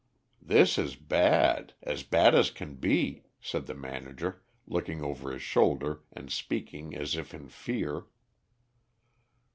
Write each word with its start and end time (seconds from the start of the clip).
"This 0.41 0.79
is 0.79 0.95
bad; 0.95 1.75
as 1.83 2.01
bad 2.01 2.33
as 2.33 2.49
can 2.49 2.73
be," 2.73 3.21
said 3.39 3.67
the 3.67 3.75
manager, 3.75 4.41
looking 4.65 5.03
over 5.03 5.31
his 5.31 5.43
shoulder, 5.43 6.01
and 6.11 6.31
speaking 6.31 6.95
as 6.95 7.15
if 7.15 7.35
in 7.35 7.49
fear. 7.49 8.07